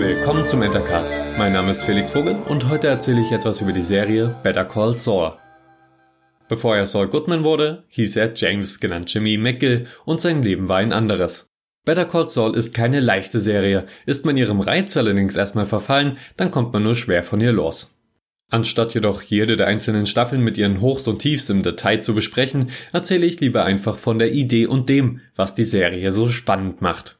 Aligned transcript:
Willkommen 0.00 0.46
zum 0.46 0.62
Entercast. 0.62 1.12
Mein 1.36 1.52
Name 1.52 1.72
ist 1.72 1.84
Felix 1.84 2.10
Vogel 2.12 2.36
und 2.48 2.70
heute 2.70 2.88
erzähle 2.88 3.20
ich 3.20 3.32
etwas 3.32 3.60
über 3.60 3.72
die 3.72 3.82
Serie 3.82 4.34
Better 4.42 4.64
Call 4.64 4.96
Saul. 4.96 5.34
Bevor 6.48 6.74
er 6.74 6.86
Saul 6.86 7.08
Goodman 7.08 7.44
wurde, 7.44 7.84
hieß 7.88 8.16
er 8.16 8.32
James, 8.34 8.80
genannt 8.80 9.12
Jimmy 9.12 9.36
McGill, 9.36 9.88
und 10.06 10.22
sein 10.22 10.42
Leben 10.42 10.70
war 10.70 10.78
ein 10.78 10.94
anderes. 10.94 11.50
Better 11.84 12.06
Call 12.06 12.28
Saul 12.28 12.56
ist 12.56 12.72
keine 12.72 13.00
leichte 13.00 13.40
Serie, 13.40 13.84
ist 14.06 14.24
man 14.24 14.38
ihrem 14.38 14.60
Reiz 14.60 14.96
allerdings 14.96 15.36
erstmal 15.36 15.66
verfallen, 15.66 16.16
dann 16.38 16.50
kommt 16.50 16.72
man 16.72 16.82
nur 16.82 16.94
schwer 16.94 17.22
von 17.22 17.42
ihr 17.42 17.52
los. 17.52 18.00
Anstatt 18.48 18.94
jedoch 18.94 19.20
jede 19.20 19.58
der 19.58 19.66
einzelnen 19.66 20.06
Staffeln 20.06 20.42
mit 20.42 20.56
ihren 20.56 20.80
Hochs 20.80 21.06
und 21.08 21.18
Tiefs 21.18 21.50
im 21.50 21.62
Detail 21.62 21.98
zu 21.98 22.14
besprechen, 22.14 22.70
erzähle 22.94 23.26
ich 23.26 23.38
lieber 23.40 23.64
einfach 23.64 23.98
von 23.98 24.18
der 24.18 24.32
Idee 24.32 24.64
und 24.64 24.88
dem, 24.88 25.20
was 25.36 25.54
die 25.54 25.62
Serie 25.62 26.10
so 26.10 26.30
spannend 26.30 26.80
macht. 26.80 27.19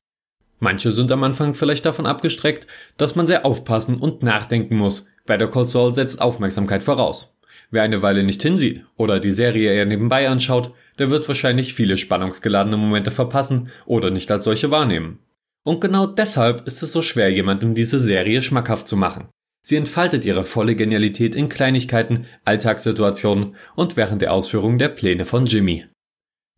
Manche 0.60 0.92
sind 0.92 1.10
am 1.10 1.24
Anfang 1.24 1.54
vielleicht 1.54 1.86
davon 1.86 2.06
abgestreckt, 2.06 2.66
dass 2.98 3.16
man 3.16 3.26
sehr 3.26 3.44
aufpassen 3.44 3.96
und 3.96 4.22
nachdenken 4.22 4.76
muss. 4.76 5.08
Better 5.26 5.48
Call 5.48 5.66
Saul 5.66 5.94
setzt 5.94 6.20
Aufmerksamkeit 6.20 6.82
voraus. 6.82 7.34
Wer 7.70 7.82
eine 7.82 8.02
Weile 8.02 8.24
nicht 8.24 8.42
hinsieht 8.42 8.84
oder 8.96 9.20
die 9.20 9.32
Serie 9.32 9.72
eher 9.72 9.86
nebenbei 9.86 10.28
anschaut, 10.28 10.72
der 10.98 11.10
wird 11.10 11.26
wahrscheinlich 11.28 11.72
viele 11.74 11.96
spannungsgeladene 11.96 12.76
Momente 12.76 13.10
verpassen 13.10 13.70
oder 13.86 14.10
nicht 14.10 14.30
als 14.30 14.44
solche 14.44 14.70
wahrnehmen. 14.70 15.20
Und 15.64 15.80
genau 15.80 16.06
deshalb 16.06 16.66
ist 16.66 16.82
es 16.82 16.92
so 16.92 17.00
schwer, 17.00 17.30
jemandem 17.30 17.74
diese 17.74 18.00
Serie 18.00 18.42
schmackhaft 18.42 18.86
zu 18.86 18.96
machen. 18.96 19.28
Sie 19.62 19.76
entfaltet 19.76 20.24
ihre 20.24 20.42
volle 20.42 20.74
Genialität 20.74 21.34
in 21.34 21.48
Kleinigkeiten, 21.48 22.26
Alltagssituationen 22.44 23.56
und 23.76 23.96
während 23.96 24.22
der 24.22 24.32
Ausführung 24.32 24.78
der 24.78 24.88
Pläne 24.88 25.24
von 25.24 25.46
Jimmy. 25.46 25.84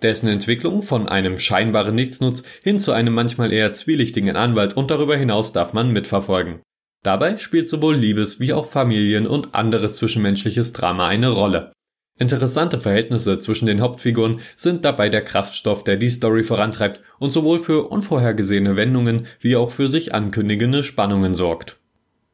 Dessen 0.03 0.29
Entwicklung 0.29 0.83
von 0.83 1.09
einem 1.09 1.39
scheinbaren 1.39 1.95
Nichtsnutz 1.95 2.43
hin 2.63 2.79
zu 2.79 2.93
einem 2.93 3.15
manchmal 3.15 3.53
eher 3.53 3.73
zwielichtigen 3.73 4.37
Anwalt 4.37 4.77
und 4.77 4.91
darüber 4.91 5.17
hinaus 5.17 5.53
darf 5.53 5.73
man 5.73 5.93
mitverfolgen. 5.93 6.61
Dabei 7.03 7.39
spielt 7.39 7.69
sowohl 7.69 7.97
Liebes- 7.97 8.39
wie 8.39 8.53
auch 8.53 8.67
Familien- 8.67 9.27
und 9.27 9.55
anderes 9.55 9.97
zwischenmenschliches 9.97 10.73
Drama 10.73 11.09
eine 11.09 11.29
Rolle. 11.29 11.73
Interessante 12.19 12.79
Verhältnisse 12.79 13.39
zwischen 13.39 13.67
den 13.67 13.81
Hauptfiguren 13.81 14.41
sind 14.55 14.85
dabei 14.85 15.09
der 15.09 15.23
Kraftstoff, 15.23 15.83
der 15.83 15.97
die 15.97 16.11
Story 16.11 16.45
vorantreibt 16.45 17.01
und 17.19 17.33
sowohl 17.33 17.59
für 17.59 17.89
unvorhergesehene 17.89 18.77
Wendungen 18.77 19.27
wie 19.41 19.57
auch 19.57 19.73
für 19.73 19.89
sich 19.89 20.15
ankündigende 20.15 20.85
Spannungen 20.85 21.35
sorgt. 21.35 21.81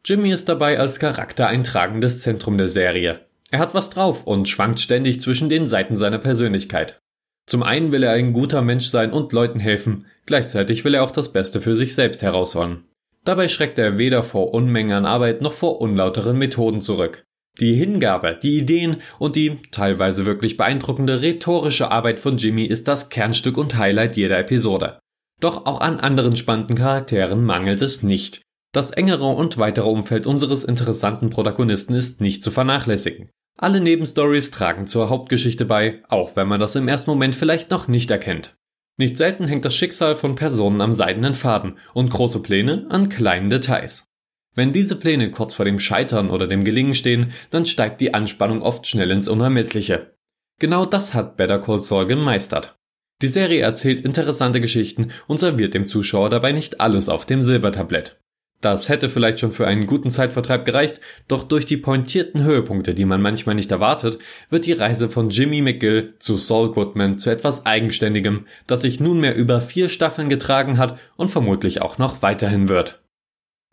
Jimmy 0.05 0.30
ist 0.30 0.48
dabei 0.48 0.78
als 0.78 0.98
Charakter 0.98 1.47
ein 1.47 1.64
tragendes 1.64 2.20
Zentrum 2.20 2.58
der 2.58 2.69
Serie. 2.69 3.27
Er 3.50 3.60
hat 3.60 3.75
was 3.75 3.88
drauf 3.88 4.27
und 4.27 4.48
schwankt 4.48 4.80
ständig 4.80 5.20
zwischen 5.20 5.48
den 5.48 5.66
Seiten 5.66 5.97
seiner 5.97 6.19
Persönlichkeit. 6.19 7.00
Zum 7.48 7.62
einen 7.62 7.92
will 7.92 8.02
er 8.02 8.12
ein 8.12 8.34
guter 8.34 8.60
Mensch 8.60 8.88
sein 8.88 9.10
und 9.10 9.32
Leuten 9.32 9.58
helfen, 9.58 10.04
gleichzeitig 10.27 10.84
will 10.84 10.92
er 10.94 11.02
auch 11.02 11.10
das 11.10 11.32
Beste 11.32 11.62
für 11.62 11.74
sich 11.74 11.94
selbst 11.94 12.20
herausholen. 12.20 12.84
Dabei 13.24 13.48
schreckt 13.48 13.78
er 13.78 13.96
weder 13.96 14.22
vor 14.22 14.52
Unmengen 14.52 14.92
an 14.92 15.06
Arbeit 15.06 15.41
noch 15.41 15.54
vor 15.54 15.80
unlauteren 15.80 16.36
Methoden 16.36 16.82
zurück. 16.82 17.24
Die 17.58 17.72
Hingabe, 17.74 18.38
die 18.41 18.58
Ideen 18.58 18.98
und 19.19 19.34
die 19.34 19.62
teilweise 19.70 20.26
wirklich 20.26 20.58
beeindruckende 20.58 21.22
rhetorische 21.22 21.91
Arbeit 21.91 22.20
von 22.20 22.36
Jimmy 22.36 22.64
ist 22.64 22.86
das 22.86 23.08
Kernstück 23.08 23.56
und 23.56 23.78
Highlight 23.78 24.19
jeder 24.19 24.38
Episode. 24.38 24.98
Doch 25.41 25.64
auch 25.64 25.80
an 25.80 26.00
anderen 26.00 26.36
spannenden 26.36 26.76
Charakteren 26.76 27.44
mangelt 27.44 27.80
es 27.80 28.02
nicht. 28.02 28.42
Das 28.74 28.91
engere 28.91 29.24
und 29.24 29.56
weitere 29.56 29.88
Umfeld 29.88 30.26
unseres 30.26 30.64
interessanten 30.64 31.30
Protagonisten 31.30 31.94
ist 31.94 32.20
nicht 32.20 32.44
zu 32.44 32.50
vernachlässigen. 32.50 33.30
Alle 33.60 33.80
Nebenstories 33.80 34.52
tragen 34.52 34.86
zur 34.86 35.10
Hauptgeschichte 35.10 35.64
bei, 35.64 36.00
auch 36.08 36.36
wenn 36.36 36.46
man 36.46 36.60
das 36.60 36.76
im 36.76 36.86
ersten 36.86 37.10
Moment 37.10 37.34
vielleicht 37.34 37.72
noch 37.72 37.88
nicht 37.88 38.08
erkennt. 38.08 38.56
Nicht 38.96 39.16
selten 39.16 39.44
hängt 39.46 39.64
das 39.64 39.74
Schicksal 39.74 40.14
von 40.14 40.36
Personen 40.36 40.80
am 40.80 40.92
seidenen 40.92 41.34
Faden 41.34 41.76
und 41.92 42.10
große 42.10 42.40
Pläne 42.40 42.86
an 42.88 43.08
kleinen 43.08 43.50
Details. 43.50 44.06
Wenn 44.54 44.72
diese 44.72 44.94
Pläne 44.94 45.32
kurz 45.32 45.54
vor 45.54 45.64
dem 45.64 45.80
Scheitern 45.80 46.30
oder 46.30 46.47
dem 46.47 46.62
Gelingen 46.62 46.94
stehen, 46.94 47.32
dann 47.50 47.66
steigt 47.66 48.00
die 48.00 48.14
Anspannung 48.14 48.62
oft 48.62 48.86
schnell 48.86 49.10
ins 49.10 49.26
Unermessliche. 49.26 50.14
Genau 50.60 50.86
das 50.86 51.14
hat 51.14 51.36
Better 51.36 51.58
Call 51.58 51.80
Saul 51.80 52.06
gemeistert. 52.06 52.78
Die 53.22 53.28
Serie 53.28 53.62
erzählt 53.62 54.00
interessante 54.00 54.60
Geschichten 54.60 55.10
und 55.26 55.38
serviert 55.41 55.74
dem 55.74 55.88
Zuschauer 55.88 56.30
dabei 56.30 56.52
nicht 56.52 56.80
alles 56.80 57.08
auf 57.08 57.26
dem 57.26 57.42
Silbertablett. 57.42 58.20
Das 58.60 58.88
hätte 58.88 59.08
vielleicht 59.08 59.38
schon 59.38 59.52
für 59.52 59.69
einen 59.69 59.86
guten 59.86 60.10
Zeitvertreib 60.10 60.64
gereicht, 60.64 61.00
doch 61.28 61.44
durch 61.44 61.64
die 61.64 61.76
pointierten 61.76 62.42
Höhepunkte, 62.42 62.92
die 62.92 63.04
man 63.04 63.22
manchmal 63.22 63.54
nicht 63.54 63.70
erwartet, 63.70 64.19
wird 64.50 64.66
die 64.66 64.72
Reise 64.72 65.08
von 65.08 65.30
Jimmy 65.30 65.62
McGill 65.62 66.14
zu 66.19 66.36
Saul 66.36 66.72
Goodman 66.72 67.18
zu 67.18 67.30
etwas 67.30 67.66
Eigenständigem, 67.66 68.47
das 68.66 68.82
sich 68.82 68.98
nunmehr 68.98 69.36
über 69.36 69.60
vier 69.60 69.88
Staffeln 69.88 70.28
getragen 70.28 70.76
hat 70.76 70.98
und 71.16 71.28
vermutlich 71.28 71.82
auch 71.82 71.98
noch 71.98 72.20
weiterhin 72.20 72.68
wird. 72.68 73.00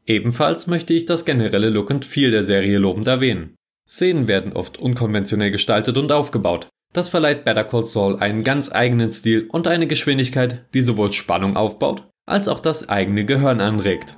Ebenfalls 0.06 0.68
möchte 0.68 0.94
ich 0.94 1.06
das 1.06 1.26
generelle 1.26 1.70
Look 1.70 1.90
und 1.90 2.06
Feel 2.06 2.30
der 2.30 2.44
Serie 2.44 2.78
lobend 2.78 3.08
erwähnen. 3.08 3.56
Szenen 3.88 4.28
werden 4.28 4.54
oft 4.54 4.78
unkonventionell 4.78 5.50
gestaltet 5.50 5.98
und 5.98 6.12
aufgebaut. 6.12 6.70
Das 6.94 7.10
verleiht 7.10 7.44
Better 7.44 7.64
Call 7.64 7.86
Saul 7.86 8.18
einen 8.18 8.44
ganz 8.44 8.72
eigenen 8.72 9.12
Stil 9.12 9.48
und 9.50 9.68
eine 9.68 9.88
Geschwindigkeit, 9.88 10.66
die 10.76 10.82
sowohl 10.82 11.12
Spannung 11.12 11.58
aufbaut, 11.58 12.08
als 12.28 12.48
auch 12.48 12.60
das 12.60 12.88
eigene 12.88 13.26
Gehirn 13.26 13.62
anregt. 13.62 14.16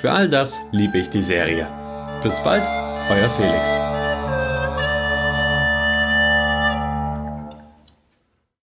Für 0.00 0.12
all 0.12 0.28
das 0.28 0.60
liebe 0.70 0.98
ich 0.98 1.10
die 1.10 1.22
Serie. 1.22 1.66
Bis 2.22 2.40
bald, 2.40 2.64
euer 3.10 3.28
Felix. 3.30 3.87